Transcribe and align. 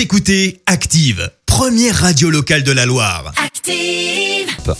Vous 0.00 0.04
écoutez 0.04 0.62
Active, 0.64 1.30
première 1.44 1.94
radio 1.94 2.30
locale 2.30 2.62
de 2.62 2.72
la 2.72 2.86
Loire. 2.86 3.34
Active. 3.36 4.74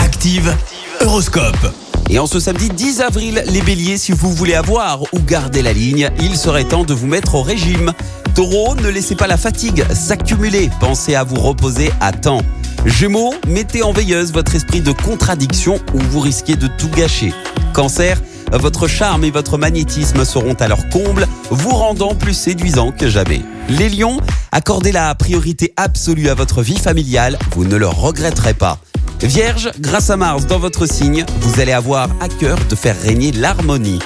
Active, 0.00 0.54
Horoscope. 1.00 1.72
Et 2.10 2.18
en 2.18 2.26
ce 2.26 2.38
samedi 2.38 2.68
10 2.68 3.00
avril, 3.00 3.42
les 3.46 3.62
béliers, 3.62 3.96
si 3.96 4.12
vous 4.12 4.30
voulez 4.30 4.52
avoir 4.52 5.00
ou 5.14 5.20
garder 5.20 5.62
la 5.62 5.72
ligne, 5.72 6.10
il 6.20 6.36
serait 6.36 6.64
temps 6.64 6.84
de 6.84 6.92
vous 6.92 7.06
mettre 7.06 7.36
au 7.36 7.42
régime. 7.42 7.94
Taureau, 8.34 8.74
ne 8.74 8.90
laissez 8.90 9.14
pas 9.14 9.26
la 9.26 9.38
fatigue 9.38 9.82
s'accumuler, 9.94 10.68
pensez 10.78 11.14
à 11.14 11.24
vous 11.24 11.40
reposer 11.40 11.90
à 12.02 12.12
temps. 12.12 12.42
Gémeaux, 12.84 13.32
mettez 13.48 13.82
en 13.82 13.92
veilleuse 13.92 14.30
votre 14.30 14.54
esprit 14.54 14.82
de 14.82 14.92
contradiction 14.92 15.80
ou 15.94 16.00
vous 16.10 16.20
risquez 16.20 16.56
de 16.56 16.66
tout 16.66 16.90
gâcher. 16.90 17.32
Cancer, 17.72 18.20
votre 18.52 18.88
charme 18.88 19.24
et 19.24 19.30
votre 19.30 19.56
magnétisme 19.56 20.26
seront 20.26 20.54
à 20.54 20.68
leur 20.68 20.86
comble, 20.90 21.26
vous 21.50 21.70
rendant 21.70 22.14
plus 22.14 22.34
séduisant 22.34 22.92
que 22.92 23.08
jamais. 23.08 23.40
Les 23.70 23.88
lions, 23.88 24.20
accordez 24.56 24.90
la 24.90 25.14
priorité 25.14 25.74
absolue 25.76 26.30
à 26.30 26.34
votre 26.34 26.62
vie 26.62 26.78
familiale, 26.78 27.38
vous 27.54 27.66
ne 27.66 27.76
le 27.76 27.86
regretterez 27.86 28.54
pas. 28.54 28.78
Vierge, 29.20 29.70
grâce 29.80 30.08
à 30.08 30.16
Mars 30.16 30.46
dans 30.46 30.58
votre 30.58 30.86
signe, 30.86 31.26
vous 31.42 31.60
allez 31.60 31.72
avoir 31.72 32.08
à 32.22 32.28
cœur 32.30 32.56
de 32.70 32.74
faire 32.74 32.98
régner 32.98 33.32
l'harmonie. 33.32 33.98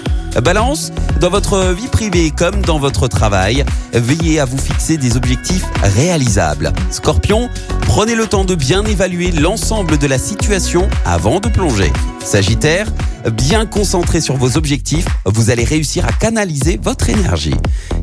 Balance, 0.42 0.92
dans 1.20 1.30
votre 1.30 1.72
vie 1.72 1.86
privée 1.86 2.32
comme 2.36 2.62
dans 2.62 2.80
votre 2.80 3.06
travail, 3.06 3.64
veillez 3.92 4.40
à 4.40 4.44
vous 4.44 4.58
fixer 4.58 4.96
des 4.96 5.16
objectifs 5.16 5.64
réalisables. 5.82 6.72
Scorpion, 6.90 7.48
prenez 7.82 8.16
le 8.16 8.26
temps 8.26 8.44
de 8.44 8.56
bien 8.56 8.84
évaluer 8.84 9.30
l'ensemble 9.30 9.98
de 9.98 10.06
la 10.08 10.18
situation 10.18 10.88
avant 11.04 11.38
de 11.38 11.48
plonger. 11.48 11.92
Sagittaire, 12.24 12.86
bien 13.28 13.66
concentré 13.66 14.20
sur 14.20 14.36
vos 14.36 14.56
objectifs, 14.56 15.06
vous 15.26 15.50
allez 15.50 15.64
réussir 15.64 16.06
à 16.06 16.12
canaliser 16.12 16.78
votre 16.82 17.10
énergie. 17.10 17.54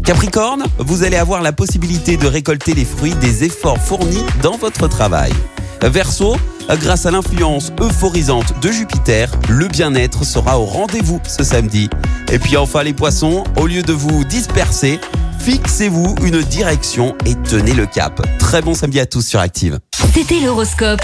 Capricorne, 0.03 0.63
vous 0.77 1.03
allez 1.03 1.17
avoir 1.17 1.41
la 1.41 1.51
possibilité 1.51 2.17
de 2.17 2.27
récolter 2.27 2.73
les 2.73 2.85
fruits 2.85 3.15
des 3.15 3.43
efforts 3.43 3.77
fournis 3.77 4.23
dans 4.41 4.57
votre 4.57 4.87
travail. 4.87 5.33
Verseau, 5.81 6.35
grâce 6.69 7.05
à 7.05 7.11
l'influence 7.11 7.71
euphorisante 7.79 8.59
de 8.61 8.71
Jupiter, 8.71 9.31
le 9.49 9.67
bien-être 9.67 10.23
sera 10.23 10.59
au 10.59 10.65
rendez-vous 10.65 11.19
ce 11.27 11.43
samedi. 11.43 11.89
Et 12.31 12.39
puis 12.39 12.57
enfin 12.57 12.83
les 12.83 12.93
poissons, 12.93 13.43
au 13.57 13.67
lieu 13.67 13.83
de 13.83 13.93
vous 13.93 14.23
disperser, 14.23 14.99
fixez-vous 15.39 16.15
une 16.23 16.41
direction 16.41 17.15
et 17.25 17.35
tenez 17.35 17.73
le 17.73 17.85
cap. 17.85 18.21
Très 18.39 18.61
bon 18.61 18.73
samedi 18.73 18.99
à 18.99 19.05
tous 19.05 19.21
sur 19.25 19.39
Active. 19.39 19.79
C'était 20.13 20.39
l'horoscope. 20.39 21.01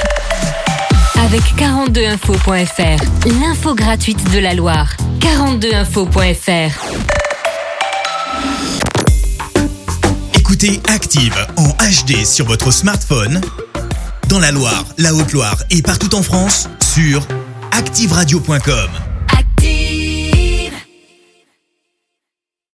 Avec 1.34 1.56
42info.fr, 1.56 3.40
l'info 3.42 3.74
gratuite 3.74 4.32
de 4.32 4.38
la 4.38 4.54
Loire. 4.54 4.96
42info.fr. 5.20 6.78
Écoutez 10.36 10.80
Active 10.90 11.36
en 11.58 11.70
HD 11.70 12.24
sur 12.24 12.46
votre 12.46 12.70
smartphone, 12.70 13.42
dans 14.30 14.38
la 14.38 14.52
Loire, 14.52 14.86
la 15.00 15.16
Haute-Loire 15.16 15.58
et 15.72 15.82
partout 15.82 16.14
en 16.14 16.22
France, 16.22 16.70
sur 16.94 17.26
ActiveRadio.com. 17.72 19.13